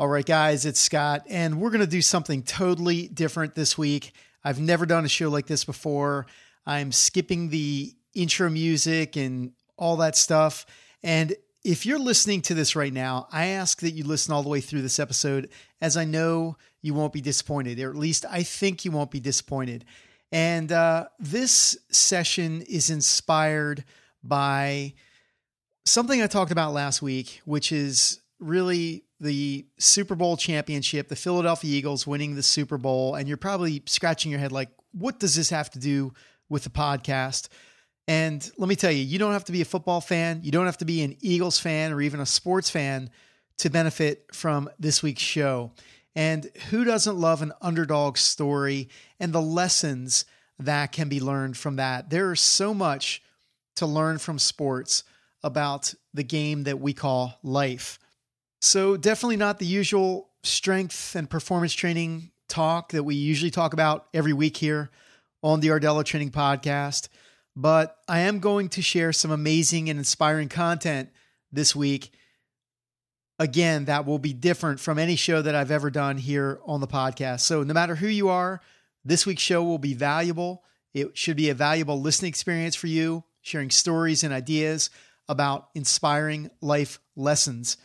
[0.00, 4.12] All right, guys, it's Scott, and we're going to do something totally different this week.
[4.44, 6.26] I've never done a show like this before.
[6.64, 10.66] I'm skipping the intro music and all that stuff.
[11.02, 11.34] And
[11.64, 14.60] if you're listening to this right now, I ask that you listen all the way
[14.60, 15.50] through this episode,
[15.80, 19.18] as I know you won't be disappointed, or at least I think you won't be
[19.18, 19.84] disappointed.
[20.30, 23.82] And uh, this session is inspired
[24.22, 24.94] by
[25.86, 31.76] something I talked about last week, which is really the Super Bowl championship, the Philadelphia
[31.76, 33.14] Eagles winning the Super Bowl.
[33.14, 36.12] And you're probably scratching your head like, what does this have to do
[36.48, 37.48] with the podcast?
[38.06, 40.66] And let me tell you, you don't have to be a football fan, you don't
[40.66, 43.10] have to be an Eagles fan or even a sports fan
[43.58, 45.72] to benefit from this week's show.
[46.16, 48.88] And who doesn't love an underdog story
[49.20, 50.24] and the lessons
[50.58, 52.10] that can be learned from that?
[52.10, 53.22] There is so much
[53.76, 55.04] to learn from sports
[55.42, 57.98] about the game that we call life.
[58.60, 64.08] So, definitely not the usual strength and performance training talk that we usually talk about
[64.12, 64.90] every week here
[65.42, 67.08] on the Rdella Training Podcast.
[67.54, 71.10] But I am going to share some amazing and inspiring content
[71.52, 72.12] this week.
[73.38, 76.88] Again, that will be different from any show that I've ever done here on the
[76.88, 77.40] podcast.
[77.40, 78.60] So, no matter who you are,
[79.04, 80.64] this week's show will be valuable.
[80.94, 84.90] It should be a valuable listening experience for you, sharing stories and ideas
[85.28, 87.76] about inspiring life lessons.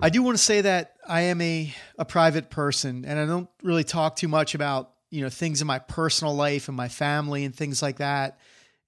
[0.00, 3.48] I do want to say that I am a, a private person and I don't
[3.62, 7.44] really talk too much about, you know, things in my personal life and my family
[7.44, 8.38] and things like that.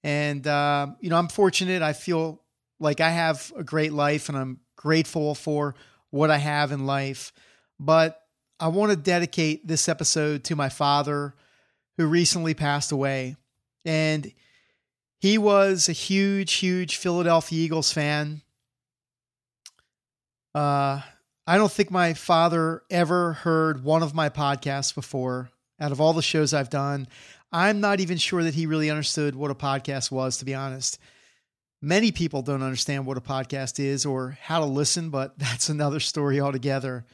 [0.03, 1.81] And, uh, you know, I'm fortunate.
[1.81, 2.41] I feel
[2.79, 5.75] like I have a great life and I'm grateful for
[6.09, 7.31] what I have in life.
[7.79, 8.21] But
[8.59, 11.35] I want to dedicate this episode to my father
[11.97, 13.35] who recently passed away.
[13.85, 14.31] And
[15.19, 18.41] he was a huge, huge Philadelphia Eagles fan.
[20.57, 21.01] Uh,
[21.45, 25.51] I don't think my father ever heard one of my podcasts before.
[25.79, 27.07] Out of all the shows I've done,
[27.51, 30.97] I'm not even sure that he really understood what a podcast was, to be honest.
[31.79, 35.99] Many people don't understand what a podcast is or how to listen, but that's another
[35.99, 37.05] story altogether.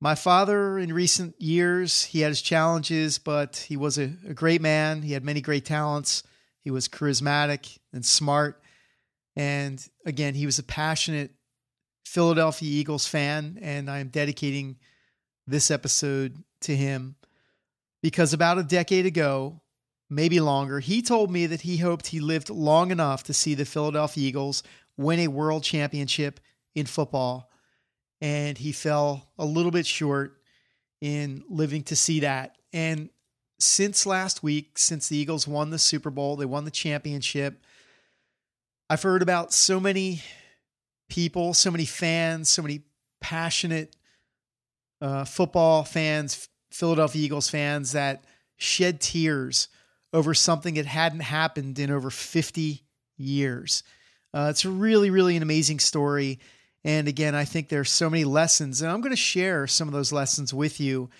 [0.00, 4.60] My father, in recent years, he had his challenges, but he was a, a great
[4.60, 5.02] man.
[5.02, 6.22] He had many great talents.
[6.62, 8.62] He was charismatic and smart.
[9.34, 11.32] And again, he was a passionate
[12.04, 14.76] Philadelphia Eagles fan, and I am dedicating
[15.46, 17.16] this episode to him
[18.02, 19.60] because about a decade ago,
[20.08, 23.64] maybe longer, he told me that he hoped he lived long enough to see the
[23.64, 24.62] Philadelphia Eagles
[24.96, 26.40] win a world championship
[26.74, 27.50] in football.
[28.20, 30.40] And he fell a little bit short
[31.00, 32.56] in living to see that.
[32.72, 33.08] And
[33.58, 37.62] since last week, since the Eagles won the Super Bowl, they won the championship,
[38.88, 40.22] I've heard about so many
[41.10, 42.82] people, so many fans, so many
[43.20, 43.94] passionate
[45.00, 48.24] uh, football fans, Philadelphia Eagles fans that
[48.56, 49.68] shed tears
[50.12, 52.82] over something that hadn't happened in over 50
[53.16, 53.82] years.
[54.32, 56.38] Uh, it's really, really an amazing story.
[56.84, 59.92] And again, I think there's so many lessons, and I'm going to share some of
[59.92, 61.10] those lessons with you.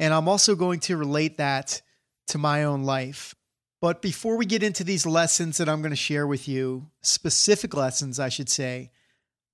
[0.00, 1.82] And I'm also going to relate that
[2.28, 3.34] to my own life.
[3.80, 7.74] But before we get into these lessons that I'm going to share with you, specific
[7.74, 8.90] lessons, I should say,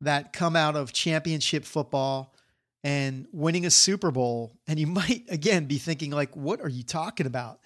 [0.00, 2.34] that come out of championship football
[2.84, 4.52] and winning a Super Bowl.
[4.66, 7.60] And you might, again, be thinking, like, what are you talking about?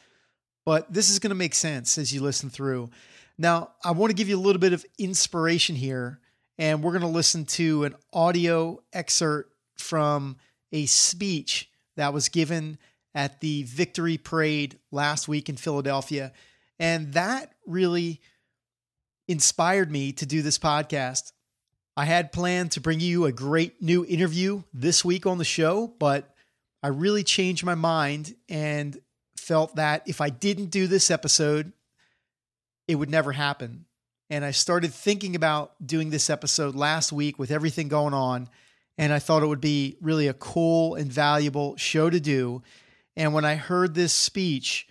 [0.65, 2.91] But this is going to make sense as you listen through.
[3.39, 6.21] Now, I want to give you a little bit of inspiration here,
[6.59, 10.37] and we're going to listen to an audio excerpt from
[10.71, 12.79] a speech that was given
[13.15, 16.33] at the victory parade last week in Philadelphia.
[16.79, 18.21] And that really
[19.29, 21.33] inspired me to do this podcast.
[21.97, 25.93] I had planned to bring you a great new interview this week on the show,
[25.99, 26.35] but
[26.83, 28.99] I really changed my mind and
[29.37, 31.73] felt that if I didn't do this episode,
[32.89, 33.85] it would never happen.
[34.31, 38.49] And I started thinking about doing this episode last week with everything going on.
[38.97, 42.63] And I thought it would be really a cool and valuable show to do.
[43.17, 44.89] And when I heard this speech,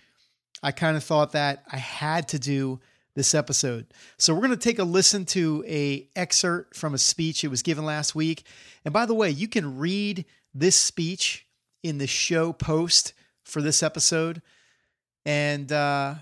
[0.62, 2.78] I kind of thought that I had to do
[3.14, 3.86] this episode.
[4.18, 7.62] So we're going to take a listen to a excerpt from a speech it was
[7.62, 8.44] given last week.
[8.84, 10.24] And by the way, you can read
[10.54, 11.46] this speech
[11.82, 13.12] in the show post
[13.44, 14.40] for this episode.
[15.24, 16.14] And uh,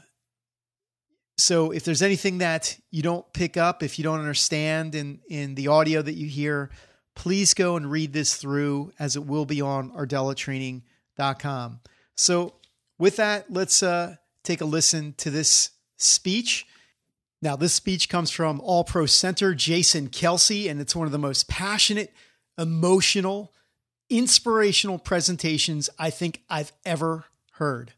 [1.39, 5.55] so if there's anything that you don't pick up, if you don't understand in in
[5.55, 6.71] the audio that you hear,
[7.15, 11.81] please go and read this through as it will be on rdellatraining.com.
[12.15, 12.55] So
[12.99, 16.67] with that, let's uh, take a listen to this speech
[17.43, 21.19] now, this speech comes from All Pro Center Jason Kelce, and it's one of the
[21.19, 22.13] most passionate,
[22.59, 23.55] emotional,
[24.11, 27.95] inspirational presentations I think I've ever heard.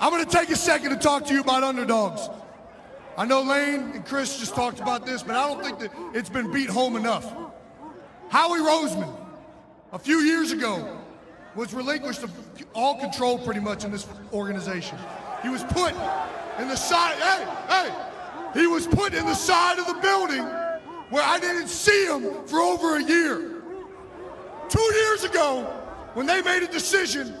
[0.00, 2.28] I'm going to take a second to talk to you about underdogs.
[3.16, 6.28] I know Lane and Chris just talked about this, but I don't think that it's
[6.28, 7.32] been beat home enough.
[8.28, 9.14] Howie Roseman,
[9.92, 10.98] a few years ago,
[11.54, 12.32] was relinquished of
[12.74, 14.98] all control pretty much in this organization.
[15.42, 15.94] He was put
[16.58, 20.44] in the side, hey, hey, he was put in the side of the building
[21.10, 23.62] where I didn't see him for over a year.
[24.68, 25.62] Two years ago,
[26.14, 27.34] when they made a decision,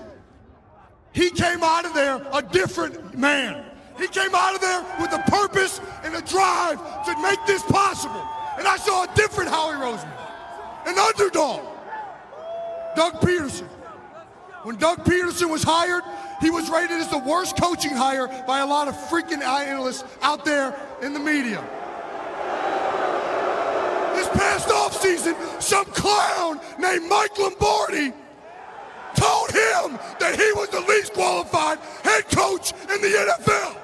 [1.12, 3.64] he came out of there a different man.
[3.98, 8.22] He came out of there with a purpose and a drive to make this possible.
[8.58, 10.12] And I saw a different Howie Roseman,
[10.86, 11.64] an underdog,
[12.94, 13.66] Doug Pederson.
[14.62, 16.02] When Doug Pederson was hired,
[16.40, 20.44] he was rated as the worst coaching hire by a lot of freaking analysts out
[20.44, 21.62] there in the media.
[24.14, 28.12] This past offseason, some clown named Mike Lombardi
[29.14, 33.76] told him that he was the least qualified head coach in the NFL.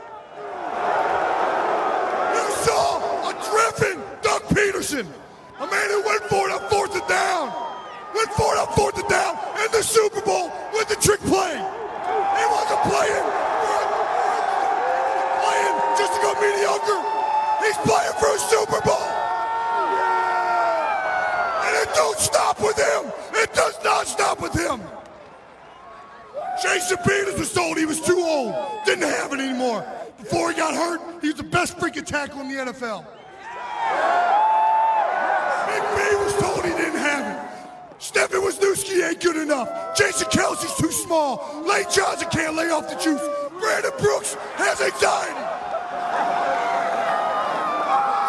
[2.37, 5.07] You saw a driven Doug Pederson,
[5.59, 7.53] a man who went for it on fourth and down,
[8.15, 11.82] went for it on fourth and down in the Super Bowl with the trick play.
[12.39, 13.27] He wasn't playing,
[15.43, 17.01] playing just to go mediocre.
[17.65, 19.07] He's playing for a Super Bowl.
[21.65, 23.13] And it don't stop with him.
[23.35, 24.81] It does not stop with him.
[26.63, 29.85] Jason Peters was told he was too old, didn't have it anymore.
[30.19, 33.05] Before he got hurt, he was the best freaking tackle in the NFL.
[35.97, 38.03] Big was told he didn't have it.
[38.03, 39.92] Stephen Wisniewski ain't good enough.
[39.97, 41.63] Jason Kelce's too small.
[41.67, 43.23] Lane Johnson can't lay off the juice.
[43.61, 45.37] Brandon Brooks has anxiety.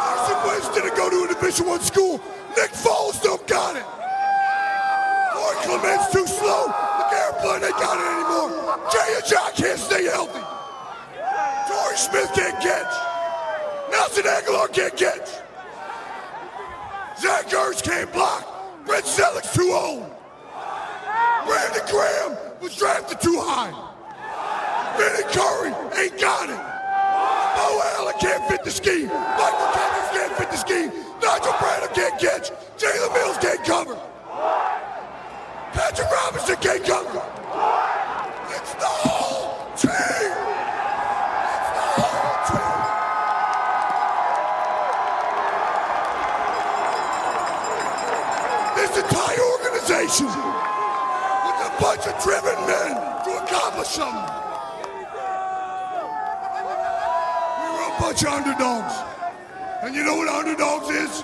[0.03, 2.19] Carson Wentz didn't go to a Division One school.
[2.57, 3.85] Nick Foles don't got it.
[5.35, 6.67] Roy Clement's too slow.
[6.67, 8.79] LeGarrette Blunt ain't got it anymore.
[8.91, 10.43] Jay and John can't stay healthy.
[11.67, 12.93] Torrey Smith can't catch.
[13.89, 15.29] Nelson Agholor can't catch.
[17.19, 18.85] Zach Ertz can't block.
[18.85, 20.12] Brent Celek's too old.
[21.45, 23.71] Brandon Graham was drafted too high.
[24.97, 26.61] Vinny Curry ain't got it.
[27.55, 29.07] Beau Allen can't fit the scheme.
[29.07, 30.91] Michael Thomas can't fit the scheme.
[31.21, 32.51] Nigel Bradham can't catch.
[32.77, 33.97] Jalen Mills can't cover.
[35.73, 36.92] Patrick Robinson can't cover.
[58.13, 58.93] Of underdogs.
[59.81, 61.23] And you know what underdogs is?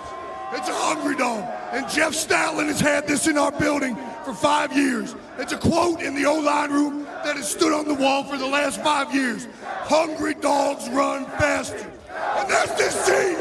[0.54, 1.48] It's a hungry dog.
[1.72, 3.96] And Jeff Stoutland has had this in our building
[4.26, 5.16] for five years.
[5.38, 8.48] It's a quote in the O-line room that has stood on the wall for the
[8.48, 9.48] last five years.
[9.84, 11.78] Hungry dogs run faster.
[11.78, 13.38] And that's this team.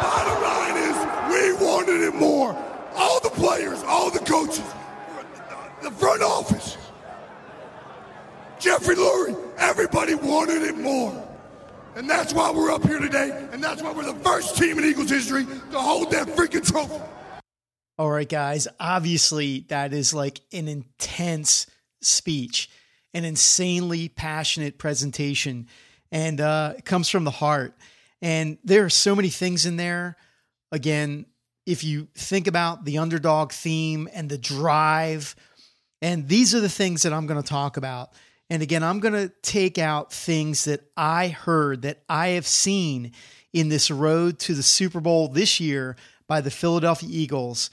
[0.00, 2.56] Bottom line is, we wanted it more.
[2.94, 4.64] All the players, all the coaches,
[5.82, 6.78] the front office,
[8.60, 11.24] Jeffrey Lurie, everybody wanted it more.
[11.96, 14.84] And that's why we're up here today, and that's why we're the first team in
[14.84, 17.02] Eagles history to hold that freaking trophy.
[17.96, 18.68] All right, guys.
[18.78, 21.66] Obviously, that is like an intense
[22.02, 22.68] speech,
[23.14, 25.68] an insanely passionate presentation,
[26.12, 27.72] and uh, it comes from the heart.
[28.20, 30.18] And there are so many things in there.
[30.70, 31.24] Again,
[31.64, 35.34] if you think about the underdog theme and the drive,
[36.02, 38.10] and these are the things that I'm going to talk about.
[38.48, 43.12] And again, I'm going to take out things that I heard, that I have seen
[43.52, 45.96] in this road to the Super Bowl this year
[46.28, 47.70] by the Philadelphia Eagles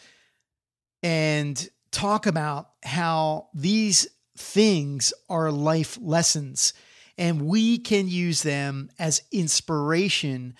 [1.03, 6.73] and talk about how these things are life lessons
[7.17, 10.55] and we can use them as inspiration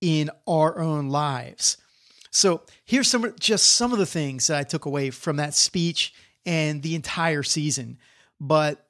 [0.00, 1.76] in our own lives.
[2.30, 6.12] So, here's some just some of the things that I took away from that speech
[6.44, 7.98] and the entire season.
[8.40, 8.84] But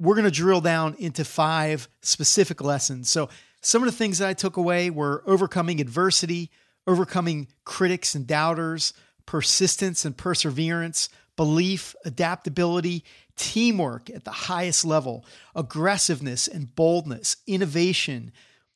[0.00, 3.10] we're going to drill down into five specific lessons.
[3.10, 3.28] So,
[3.60, 6.50] some of the things that I took away were overcoming adversity,
[6.86, 8.92] overcoming critics and doubters,
[9.26, 13.04] persistence and perseverance, belief, adaptability,
[13.36, 15.24] teamwork at the highest level,
[15.54, 18.32] aggressiveness and boldness, innovation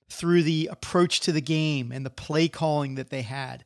[0.09, 3.65] through the approach to the game and the play calling that they had,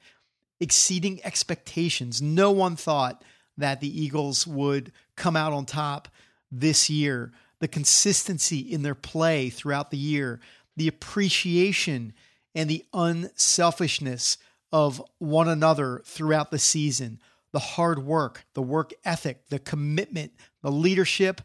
[0.60, 2.22] exceeding expectations.
[2.22, 3.22] No one thought
[3.58, 6.08] that the Eagles would come out on top
[6.50, 7.32] this year.
[7.60, 10.40] The consistency in their play throughout the year,
[10.76, 12.12] the appreciation
[12.54, 14.38] and the unselfishness
[14.72, 17.20] of one another throughout the season
[17.52, 21.40] the hard work, the work ethic, the commitment, the leadership,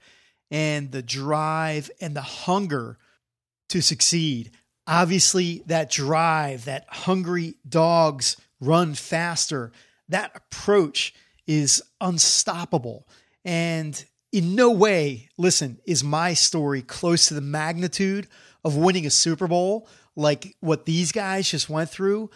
[0.50, 2.98] and the drive and the hunger
[3.70, 4.52] to succeed.
[4.86, 9.72] Obviously, that drive, that hungry dogs run faster,
[10.10, 11.14] that approach
[11.48, 13.08] is unstoppable.
[13.46, 18.28] And in no way, listen, is my story close to the magnitude
[18.64, 22.30] of winning a Super Bowl like what these guys just went through.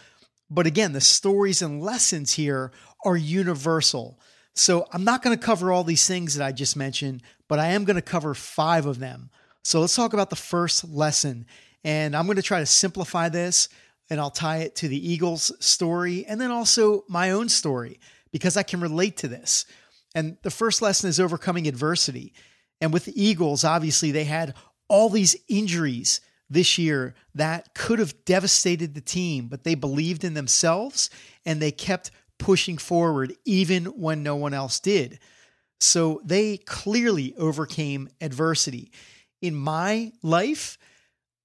[0.50, 2.72] But again, the stories and lessons here
[3.04, 4.20] are universal.
[4.54, 7.68] So I'm not going to cover all these things that I just mentioned, but I
[7.68, 9.30] am going to cover five of them.
[9.64, 11.46] So let's talk about the first lesson.
[11.84, 13.70] And I'm going to try to simplify this
[14.10, 18.00] and I'll tie it to the Eagles story and then also my own story
[18.32, 19.66] because I can relate to this.
[20.16, 22.34] And the first lesson is overcoming adversity.
[22.82, 24.56] And with the Eagles, obviously, they had
[24.88, 30.34] all these injuries this year that could have devastated the team, but they believed in
[30.34, 31.10] themselves
[31.46, 35.20] and they kept pushing forward even when no one else did.
[35.80, 38.92] So they clearly overcame adversity.
[39.42, 40.78] In my life,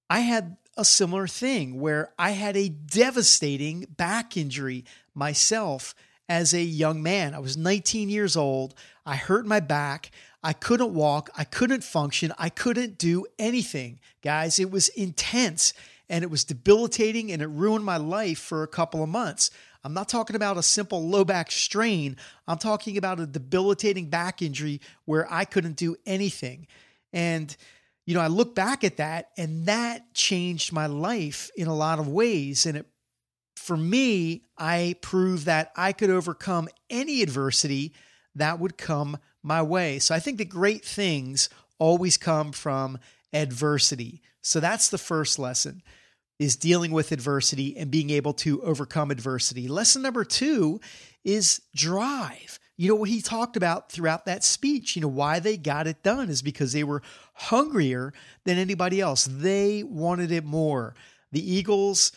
[0.09, 4.85] I had a similar thing where I had a devastating back injury
[5.15, 5.95] myself
[6.31, 7.35] as a young man.
[7.35, 8.75] I was 19 years old.
[9.05, 10.13] I hurt my back.
[10.45, 11.29] I couldn't walk.
[11.37, 12.33] I couldn't function.
[12.39, 13.99] I couldn't do anything.
[14.23, 15.75] Guys, it was intense
[16.09, 19.51] and it was debilitating and it ruined my life for a couple of months.
[19.83, 22.17] I'm not talking about a simple low back strain.
[22.47, 26.69] I'm talking about a debilitating back injury where I couldn't do anything.
[27.13, 27.57] And,
[28.07, 31.99] you know, I look back at that and that changed my life in a lot
[31.99, 32.67] of ways.
[32.67, 32.87] And it
[33.61, 37.93] for me, I proved that I could overcome any adversity
[38.35, 39.99] that would come my way.
[39.99, 42.99] So I think that great things always come from
[43.35, 44.23] adversity.
[44.41, 45.83] So that's the first lesson
[46.39, 49.69] is dealing with adversity and being able to overcome adversity.
[49.69, 50.81] Lesson number 2
[51.23, 52.59] is drive.
[52.79, 56.03] You know what he talked about throughout that speech, you know why they got it
[56.03, 57.03] done is because they were
[57.35, 58.15] hungrier
[58.47, 59.29] than anybody else.
[59.31, 60.95] They wanted it more.
[61.31, 62.11] The Eagles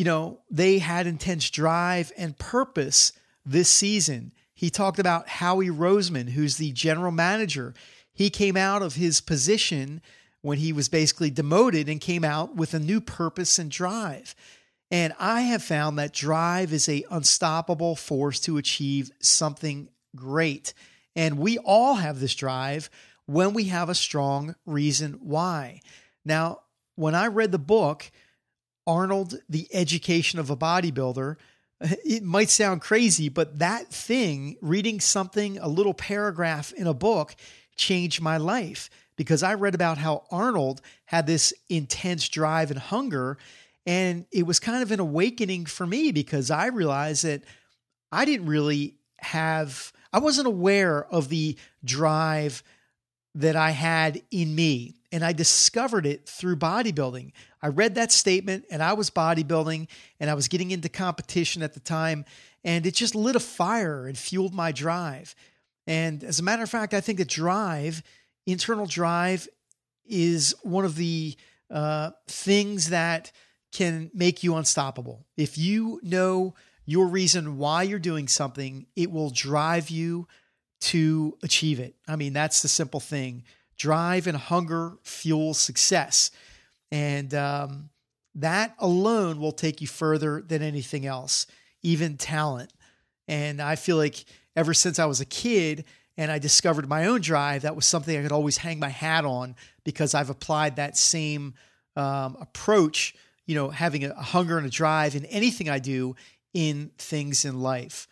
[0.00, 3.12] you know, they had intense drive and purpose
[3.44, 4.32] this season.
[4.54, 7.74] He talked about Howie Roseman, who's the general manager.
[8.10, 10.00] He came out of his position
[10.40, 14.34] when he was basically demoted and came out with a new purpose and drive.
[14.90, 20.72] And I have found that drive is a unstoppable force to achieve something great.
[21.14, 22.88] And we all have this drive
[23.26, 25.82] when we have a strong reason why.
[26.24, 26.60] Now,
[26.96, 28.10] when I read the book,
[28.90, 31.36] Arnold, the education of a bodybuilder,
[31.80, 37.36] it might sound crazy, but that thing, reading something, a little paragraph in a book,
[37.76, 43.38] changed my life because I read about how Arnold had this intense drive and hunger.
[43.86, 47.42] And it was kind of an awakening for me because I realized that
[48.10, 52.64] I didn't really have, I wasn't aware of the drive
[53.36, 54.96] that I had in me.
[55.12, 57.32] And I discovered it through bodybuilding.
[57.62, 59.88] I read that statement and I was bodybuilding
[60.18, 62.24] and I was getting into competition at the time.
[62.64, 65.34] And it just lit a fire and fueled my drive.
[65.86, 68.02] And as a matter of fact, I think that drive,
[68.46, 69.48] internal drive,
[70.06, 71.36] is one of the
[71.70, 73.32] uh, things that
[73.72, 75.24] can make you unstoppable.
[75.36, 80.26] If you know your reason why you're doing something, it will drive you
[80.80, 81.94] to achieve it.
[82.08, 83.44] I mean, that's the simple thing.
[83.76, 86.30] Drive and hunger fuel success.
[86.92, 87.90] And um,
[88.34, 91.46] that alone will take you further than anything else,
[91.82, 92.72] even talent.
[93.28, 94.24] And I feel like
[94.56, 95.84] ever since I was a kid
[96.16, 99.24] and I discovered my own drive, that was something I could always hang my hat
[99.24, 101.54] on because I've applied that same
[101.96, 103.14] um, approach,
[103.46, 106.16] you know, having a, hunger and a drive in anything I do
[106.52, 108.08] in things in life.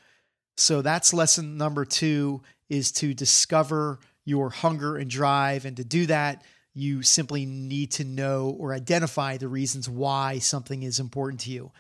[0.57, 5.65] So that's lesson number two is to discover your hunger and drive.
[5.65, 6.43] And to do that,
[6.79, 11.71] you simply need to know or identify the reasons why something is important to you.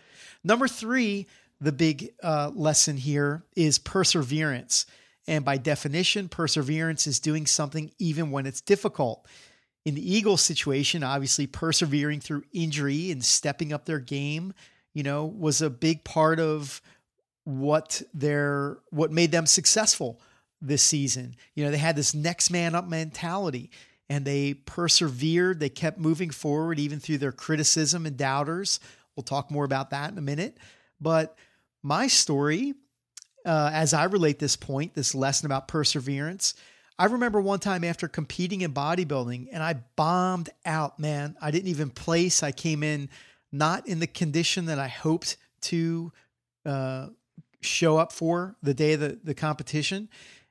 [0.44, 1.26] Number three,
[1.60, 4.86] the big uh, lesson here is perseverance.
[5.26, 9.26] And by definition, perseverance is doing something even when it's difficult.
[9.84, 14.54] In the Eagles situation, obviously persevering through injury and stepping up their game,
[14.94, 16.80] you know, was a big part of
[17.44, 20.20] what their what made them successful
[20.60, 21.36] this season.
[21.54, 23.70] You know, they had this next man up mentality
[24.08, 25.60] and they persevered.
[25.60, 28.80] They kept moving forward even through their criticism and doubters.
[29.16, 30.56] We'll talk more about that in a minute.
[31.00, 31.36] But
[31.82, 32.74] my story,
[33.44, 36.54] uh, as I relate this point, this lesson about perseverance,
[36.98, 41.36] I remember one time after competing in bodybuilding and I bombed out, man.
[41.40, 42.42] I didn't even place.
[42.42, 43.08] I came in
[43.52, 46.12] not in the condition that I hoped to
[46.66, 47.08] uh,
[47.60, 50.08] show up for the day of the, the competition.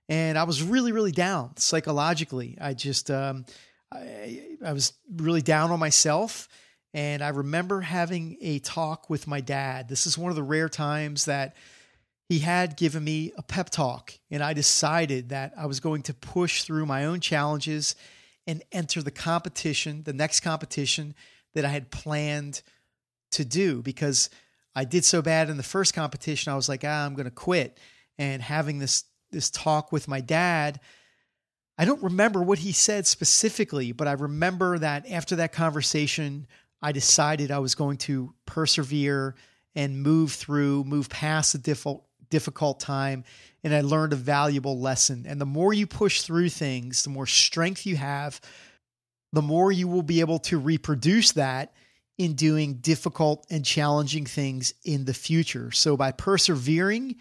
[0.10, 2.58] And I was really, really down psychologically.
[2.60, 3.46] I just, um,
[3.92, 6.48] I, I was really down on myself.
[6.94, 9.90] And I remember having a talk with my dad.
[9.90, 11.56] This is one of the rare times that
[12.30, 14.14] he had given me a pep talk.
[14.32, 17.96] And I decided that I was going to push through my own challenges
[18.46, 21.14] and enter the competition, the next competition
[21.54, 22.62] that I had planned
[23.32, 24.30] to do because
[24.76, 26.52] I did so bad in the first competition.
[26.52, 27.78] I was like, ah, I'm going to quit.
[28.18, 30.79] And having this this talk with my dad,
[31.77, 36.48] I don't remember what he said specifically, but I remember that after that conversation,
[36.81, 39.36] I decided I was going to persevere
[39.75, 43.24] and move through, move past the difficult difficult time
[43.63, 45.25] and I learned a valuable lesson.
[45.27, 48.41] And the more you push through things, the more strength you have,
[49.34, 51.74] the more you will be able to reproduce that
[52.17, 55.72] in doing difficult and challenging things in the future.
[55.72, 57.15] So by persevering,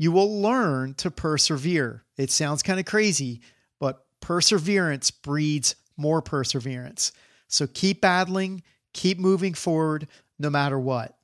[0.00, 2.06] you will learn to persevere.
[2.16, 3.42] It sounds kind of crazy,
[3.78, 7.12] but perseverance breeds more perseverance.
[7.48, 8.62] So keep battling,
[8.94, 11.18] keep moving forward no matter what.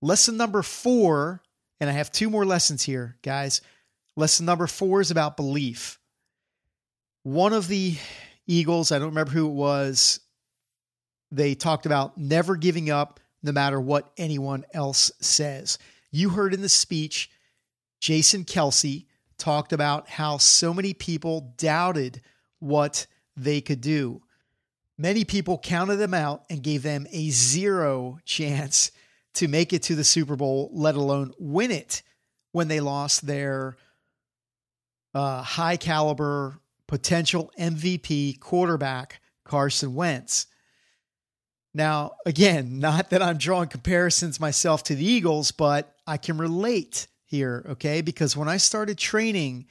[0.00, 1.42] Lesson number four,
[1.80, 3.60] and I have two more lessons here, guys.
[4.14, 5.98] Lesson number four is about belief.
[7.24, 7.98] One of the
[8.46, 10.20] Eagles, I don't remember who it was,
[11.32, 15.80] they talked about never giving up no matter what anyone else says.
[16.12, 17.30] You heard in the speech,
[18.06, 19.04] Jason Kelce
[19.36, 22.20] talked about how so many people doubted
[22.60, 24.22] what they could do.
[24.96, 28.92] Many people counted them out and gave them a zero chance
[29.34, 32.04] to make it to the Super Bowl, let alone win it
[32.52, 33.76] when they lost their
[35.12, 40.46] uh, high caliber potential MVP quarterback, Carson Wentz.
[41.74, 47.08] Now, again, not that I'm drawing comparisons myself to the Eagles, but I can relate
[47.26, 48.00] here, okay?
[48.00, 49.66] Because when I started training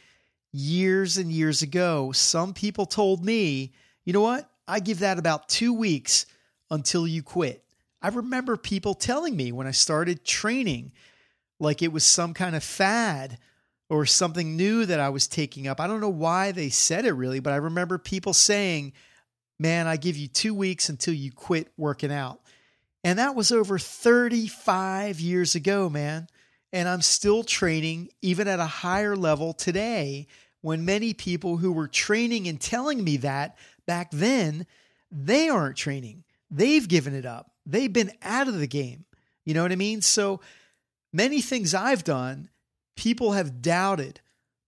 [0.52, 3.72] years and years ago, some people told me,
[4.04, 4.50] you know what?
[4.68, 6.26] I give that about two weeks
[6.70, 7.64] until you quit.
[8.02, 10.92] I remember people telling me when I started training,
[11.60, 13.40] like it was some kind of fad
[13.90, 15.80] or something new that I was taking up.
[15.80, 18.94] I don't know why they said it really, but I remember people saying,
[19.58, 22.42] Man, I give you two weeks until you quit working out.
[23.06, 26.28] And that was over 35 years ago, man.
[26.76, 30.28] And I'm still training, even at a higher level today,
[30.60, 34.66] when many people who were training and telling me that back then,
[35.10, 36.26] they aren't training.
[36.52, 37.50] They've given it up.
[37.66, 39.06] They've been out of the game.
[39.46, 40.02] You know what I mean?
[40.02, 40.42] So
[41.14, 42.50] many things I've done
[42.98, 44.20] people have doubted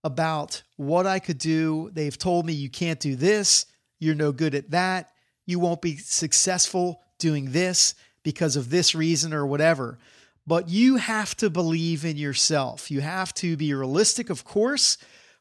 [0.01, 1.89] about what I could do.
[1.91, 3.65] They've told me you can't do this,
[3.99, 5.11] you're no good at that,
[5.45, 9.99] you won't be successful doing this because of this reason or whatever.
[10.47, 12.89] But you have to believe in yourself.
[12.89, 14.97] You have to be realistic, of course,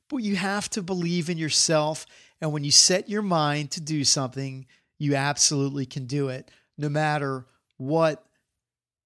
[0.08, 2.06] but you have to believe in yourself.
[2.40, 4.66] And when you set your mind to do something,
[4.98, 8.24] you absolutely can do it, no matter what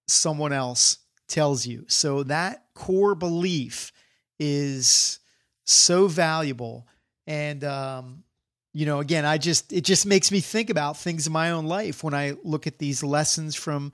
[0.08, 1.84] someone else tells you.
[1.88, 3.92] So that core belief
[4.38, 5.18] is
[5.64, 6.86] so valuable.
[7.26, 8.24] And, um,
[8.72, 11.66] you know, again, I just, it just makes me think about things in my own
[11.66, 13.92] life when I look at these lessons from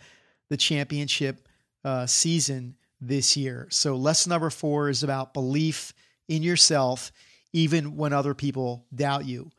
[0.49, 1.46] the championship
[1.87, 3.69] uh, season this year.
[3.71, 5.95] So, lesson number four is about belief
[6.29, 7.13] in yourself,
[7.53, 9.53] even when other people doubt you.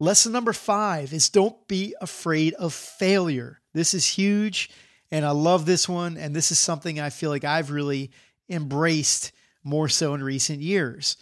[0.00, 3.60] Lesson number five is don't be afraid of failure.
[3.74, 4.70] This is huge.
[5.10, 6.16] And I love this one.
[6.16, 8.10] And this is something I feel like I've really
[8.48, 11.16] embraced more so in recent years.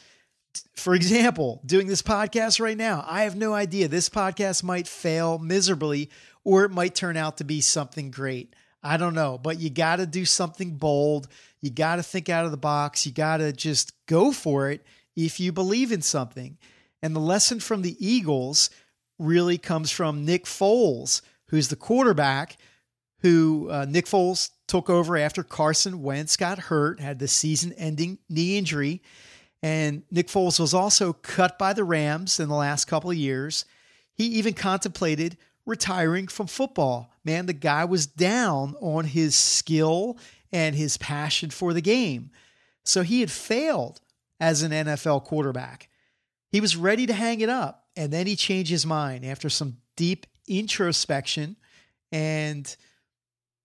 [0.76, 3.88] For example, doing this podcast right now, I have no idea.
[3.88, 6.10] This podcast might fail miserably
[6.44, 8.54] or it might turn out to be something great.
[8.84, 11.26] I don't know, but you got to do something bold.
[11.60, 13.06] You got to think out of the box.
[13.06, 14.84] You got to just go for it
[15.16, 16.58] if you believe in something.
[17.02, 18.70] And the lesson from the Eagles
[19.18, 22.58] really comes from Nick Foles, who's the quarterback
[23.24, 28.18] who uh, Nick Foles took over after Carson Wentz got hurt, had the season ending
[28.28, 29.00] knee injury.
[29.62, 33.64] And Nick Foles was also cut by the Rams in the last couple of years.
[34.12, 37.13] He even contemplated retiring from football.
[37.24, 40.18] Man, the guy was down on his skill
[40.52, 42.30] and his passion for the game.
[42.84, 44.00] So he had failed
[44.38, 45.88] as an NFL quarterback.
[46.50, 47.86] He was ready to hang it up.
[47.96, 51.56] And then he changed his mind after some deep introspection
[52.12, 52.76] and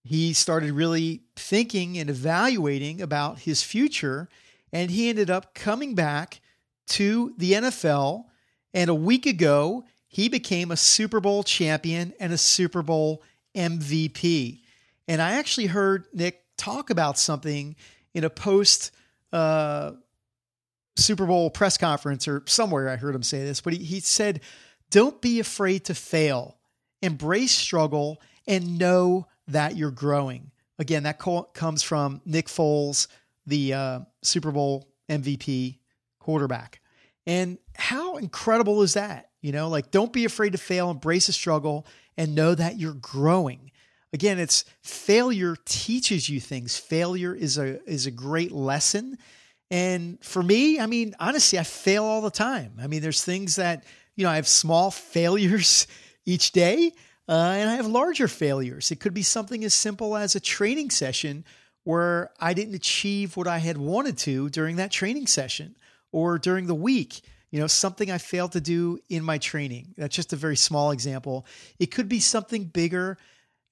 [0.04, 4.28] he started really thinking and evaluating about his future.
[4.74, 6.42] And he ended up coming back
[6.88, 8.26] to the NFL.
[8.74, 13.22] And a week ago, he became a Super Bowl champion and a Super Bowl
[13.56, 14.62] MVP.
[15.08, 17.76] And I actually heard Nick talk about something
[18.14, 18.92] in a post
[19.32, 19.92] uh,
[20.96, 24.42] Super Bowl press conference or somewhere I heard him say this, but he, he said,
[24.90, 26.58] Don't be afraid to fail,
[27.02, 30.52] embrace struggle, and know that you're growing.
[30.78, 33.08] Again, that comes from Nick Foles,
[33.46, 35.80] the uh, Super Bowl MVP
[36.20, 36.82] quarterback.
[37.26, 39.29] And how incredible is that?
[39.42, 41.86] You know, like don't be afraid to fail, embrace the struggle,
[42.18, 43.72] and know that you're growing.
[44.12, 46.78] Again, it's failure teaches you things.
[46.78, 49.18] Failure is a is a great lesson.
[49.72, 52.74] And for me, I mean, honestly, I fail all the time.
[52.82, 53.84] I mean, there's things that,
[54.16, 55.88] you know, I have small failures
[56.26, 56.92] each day,
[57.28, 58.92] uh, and I have larger failures.
[58.92, 61.46] It could be something as simple as a training session
[61.84, 65.76] where I didn't achieve what I had wanted to during that training session
[66.12, 67.22] or during the week.
[67.52, 69.94] You know, something I failed to do in my training.
[69.98, 71.46] That's just a very small example.
[71.80, 73.18] It could be something bigger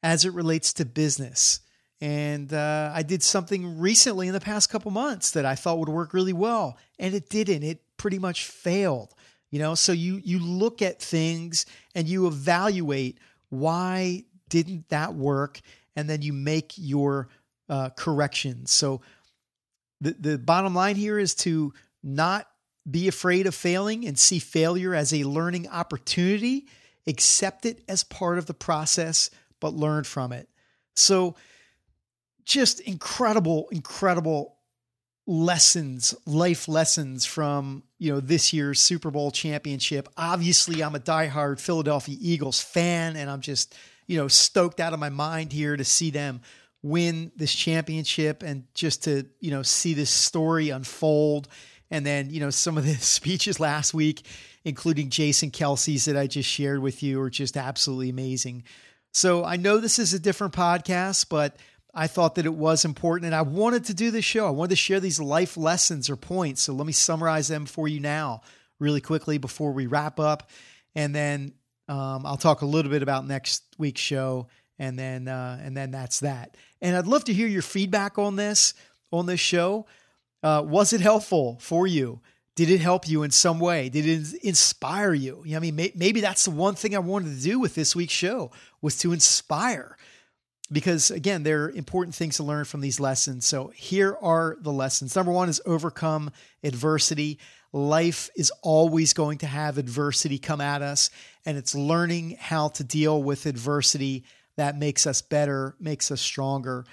[0.02, 1.60] as it relates to business.
[2.00, 5.90] And uh, I did something recently in the past couple months that I thought would
[5.90, 7.64] work really well, and it didn't.
[7.64, 9.14] It pretty much failed.
[9.50, 13.18] You know, so you you look at things and you evaluate
[13.50, 15.60] why didn't that work,
[15.96, 17.30] and then you make your
[17.70, 18.72] uh, corrections.
[18.72, 19.02] So
[20.02, 22.48] the the bottom line here is to not
[22.90, 26.68] be afraid of failing and see failure as a learning opportunity.
[27.06, 30.50] Accept it as part of the process, but learn from it.
[30.96, 31.36] So
[32.44, 34.56] just incredible, incredible
[35.26, 40.08] lessons, life lessons from, you know, this year's Super Bowl championship.
[40.16, 43.76] Obviously, I'm a diehard Philadelphia Eagles fan, and I'm just,
[44.08, 46.42] you know, stoked out of my mind here to see them
[46.82, 51.50] win this championship and just to, you know, see this story unfold.
[51.90, 54.26] And then, you know, some of the speeches last week,
[54.64, 58.64] including Jason Kelce's that I just shared with you, are just absolutely amazing.
[59.14, 61.58] So I know this is a different podcast, but
[61.94, 64.46] I thought that it was important and I wanted to do this show.
[64.46, 66.62] I wanted to share these life lessons or points.
[66.62, 68.42] So let me summarize them for you now,
[68.78, 70.52] really quickly, before we wrap up.
[70.94, 71.54] And then
[71.88, 74.48] um, I'll talk a little bit about next week's show.
[74.78, 76.56] And then, uh, and then that's that.
[76.82, 78.76] And I'd love to hear your feedback on this,
[79.12, 79.88] on this show.
[80.44, 82.22] Uh, was it helpful for you?
[82.56, 83.90] Did it help you in some way?
[83.90, 85.44] Did it inspire you?
[85.46, 87.76] you know, I mean, may- maybe that's the one thing I wanted to do with
[87.76, 89.98] this week's show was to inspire
[90.72, 93.46] because again, there are important things to learn from these lessons.
[93.46, 95.16] So here are the lessons.
[95.16, 96.32] Number one is overcome
[96.64, 97.40] adversity.
[97.74, 101.10] Life is always going to have adversity come at us,
[101.46, 104.24] and it's learning how to deal with adversity
[104.56, 106.86] that makes us better, makes us stronger.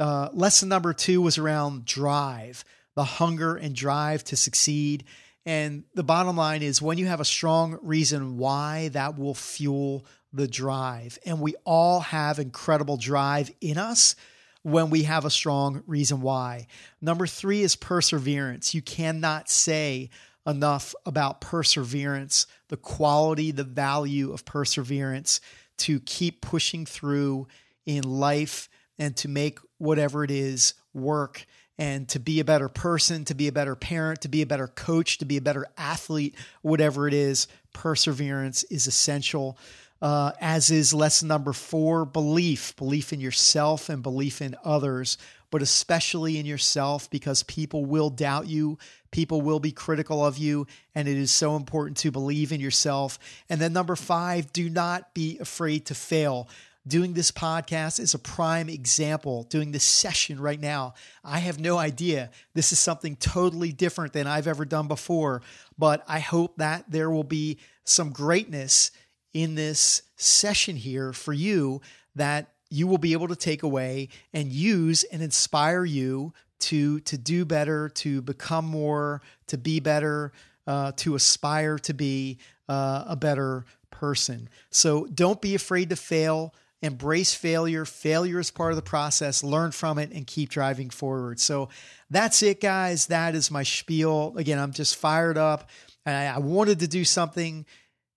[0.00, 5.04] Uh, lesson number two was around drive, the hunger and drive to succeed.
[5.44, 10.06] And the bottom line is when you have a strong reason why, that will fuel
[10.32, 11.18] the drive.
[11.26, 14.14] And we all have incredible drive in us
[14.62, 16.68] when we have a strong reason why.
[17.00, 18.74] Number three is perseverance.
[18.74, 20.10] You cannot say
[20.46, 25.40] enough about perseverance, the quality, the value of perseverance
[25.78, 27.48] to keep pushing through
[27.86, 31.46] in life and to make whatever it is work
[31.82, 34.68] and to be a better person, to be a better parent, to be a better
[34.68, 39.58] coach, to be a better athlete, whatever it is, perseverance is essential
[40.02, 45.16] uh, as is lesson number four belief, belief in yourself and belief in others,
[45.52, 48.78] but especially in yourself because people will doubt you,
[49.12, 50.66] people will be critical of you,
[50.96, 53.16] and it is so important to believe in yourself.
[53.48, 56.48] And then number five, do not be afraid to fail.
[56.86, 59.44] Doing this podcast is a prime example.
[59.44, 62.30] Doing this session right now, I have no idea.
[62.54, 65.42] This is something totally different than I've ever done before,
[65.78, 68.90] but I hope that there will be some greatness
[69.32, 71.80] in this session here for you
[72.16, 77.16] that you will be able to take away and use and inspire you to to
[77.16, 80.32] do better, to become more, to be better,
[80.66, 84.48] uh, to aspire to be uh, a better person.
[84.70, 86.54] So don't be afraid to fail.
[86.82, 87.84] Embrace failure.
[87.84, 89.44] Failure is part of the process.
[89.44, 91.38] Learn from it and keep driving forward.
[91.38, 91.68] So
[92.10, 93.06] that's it, guys.
[93.06, 94.34] That is my spiel.
[94.36, 95.70] Again, I'm just fired up.
[96.04, 97.64] I, I wanted to do something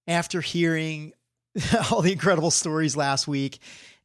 [0.08, 1.14] after hearing
[1.92, 3.60] all the incredible stories last week.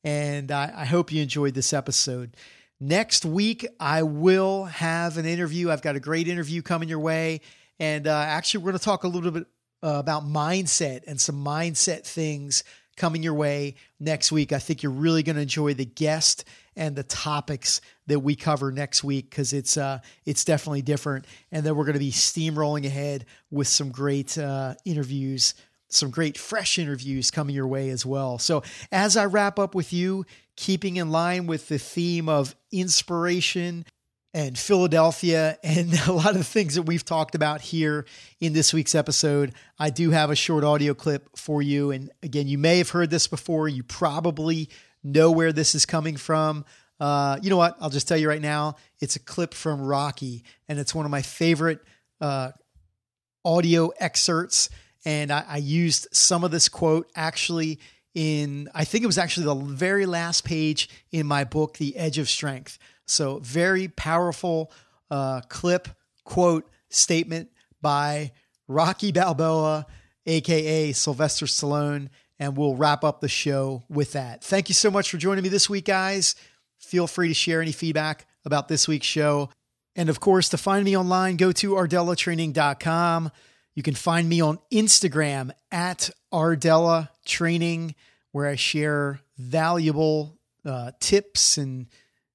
[0.05, 2.37] And I, I, hope you enjoyed this episode.
[2.79, 5.71] Next week, I will have an interview.
[5.71, 7.43] I've got a great interview coming your way.
[7.79, 9.47] And uh, actually, we're going to talk a little bit
[9.83, 12.65] uh, about mindset and some mindset things
[12.97, 14.53] coming your way next week.
[14.53, 16.45] I think you're really going to enjoy the guest
[16.77, 21.27] and the topics that we cover next week because it's uh, it's definitely different.
[21.53, 25.55] And then we're going to be steamrolling ahead with some great uh, interviews
[25.93, 28.39] some great fresh interviews coming your way as well.
[28.39, 30.25] So, as I wrap up with you,
[30.57, 33.85] keeping in line with the theme of inspiration,
[34.33, 38.07] and Philadelphia and a lot of the things that we've talked about here
[38.41, 39.53] in this week's episode.
[39.79, 41.91] I do have a short audio clip for you.
[41.91, 43.69] And again, you may have heard this before.
[43.69, 44.69] You probably
[45.03, 46.65] know where this is coming from.
[46.99, 47.77] Uh, you know what?
[47.81, 48.77] I'll just tell you right now.
[49.01, 51.81] It's a clip from Rocky, and it's one of my favorite
[52.21, 52.51] uh,
[53.45, 54.69] audio excerpts.
[55.07, 57.81] And I, I used some of this quote actually
[58.15, 62.19] in, I think it was actually the very last page in my book, The Edge
[62.19, 62.79] of Strength.
[63.11, 64.71] So, very powerful
[65.11, 65.89] uh, clip,
[66.25, 67.51] quote, statement
[67.83, 68.33] by
[68.69, 69.87] Rocky Balboa,
[70.27, 72.09] aka Sylvester Stallone.
[72.39, 74.43] And we'll wrap up the show with that.
[74.43, 76.35] Thank you so much for joining me this week, guys.
[76.79, 79.51] Feel free to share any feedback about this week's show.
[79.95, 83.31] And of course, to find me online, go to rdellatraining.com.
[83.75, 87.95] You can find me on Instagram at Rdella Training,
[88.33, 91.87] where I share valuable uh, tips and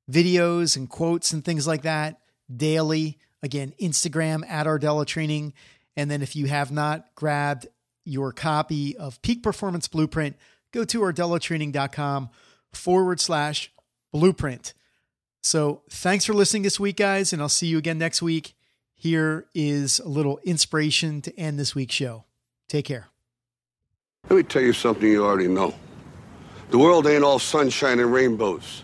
[0.10, 2.20] videos and quotes and things like that
[2.54, 3.18] daily.
[3.44, 5.54] Again, Instagram at Rdella Training.
[5.96, 7.68] And then if you have not grabbed
[8.04, 10.36] your copy of Peak Performance Blueprint,
[10.72, 12.30] go to rdellatraining.com
[12.74, 13.72] forward slash
[14.12, 14.74] blueprint.
[15.41, 18.56] So thanks for listening this week, guys, and I'll see you again next week.
[18.96, 22.26] Here is a little inspiration to end this week's show.
[22.68, 23.10] Take care.
[24.30, 25.76] Let me tell you something you already know.
[26.72, 28.84] The world ain't all sunshine and rainbows.